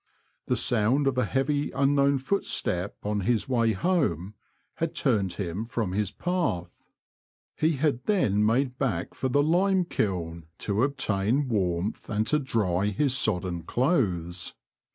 The 0.47 0.55
sound 0.55 1.05
of 1.05 1.15
a 1.19 1.25
heavy 1.25 1.69
unknown 1.69 2.17
footstep 2.17 2.95
on 3.03 3.19
his 3.19 3.47
way 3.47 3.73
home, 3.73 4.33
had 4.77 4.95
turned 4.95 5.33
him 5.33 5.63
from 5.63 5.91
his 5.91 6.09
path. 6.09 6.87
He 7.55 7.73
had 7.73 8.05
then 8.05 8.43
made 8.43 8.79
back 8.79 9.13
for 9.13 9.29
the 9.29 9.43
lime 9.43 9.85
kiln 9.85 10.47
to 10.57 10.81
obtain 10.81 11.49
warmth 11.49 12.09
and 12.09 12.25
to 12.25 12.39
dry 12.39 12.87
his 12.87 13.15
sodden 13.15 13.61
clothes. 13.61 14.55